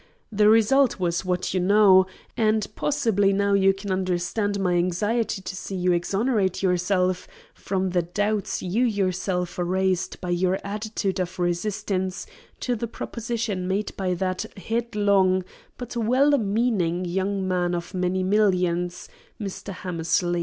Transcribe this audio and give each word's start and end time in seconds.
The 0.31 0.49
result 0.49 0.99
was 0.99 1.23
what 1.23 1.53
you 1.53 1.59
know, 1.59 2.07
and 2.35 2.65
possibly 2.75 3.31
now 3.31 3.53
you 3.53 3.71
can 3.71 3.91
understand 3.91 4.59
my 4.59 4.73
anxiety 4.73 5.43
to 5.43 5.55
see 5.55 5.75
you 5.75 5.91
exonerate 5.93 6.63
yourself 6.63 7.27
from 7.53 7.91
the 7.91 8.01
doubts 8.01 8.63
you 8.63 8.83
yourself 8.83 9.59
raised 9.59 10.19
by 10.19 10.31
your 10.31 10.57
attitude 10.63 11.19
of 11.19 11.37
resistance 11.37 12.25
to 12.61 12.75
the 12.75 12.87
proposition 12.87 13.67
made 13.67 13.95
by 13.95 14.15
that 14.15 14.41
head 14.57 14.95
long, 14.95 15.43
but 15.77 15.95
well 15.95 16.35
meaning, 16.35 17.05
young 17.05 17.47
man 17.47 17.75
of 17.75 17.93
many 17.93 18.23
millions, 18.23 19.07
Mr. 19.39 19.71
Hammersley. 19.71 20.39